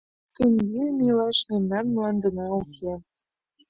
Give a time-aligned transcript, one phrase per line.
[0.35, 2.93] Кочкын-йӱын илаш мемнан мландына уке.